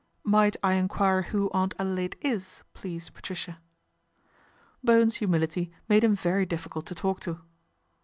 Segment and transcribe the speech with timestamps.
[0.39, 3.59] "Might I enquire who Aunt Adelaide is, please, Patricia?"
[4.83, 7.39] Bowen's humility made him very difficult to talk to.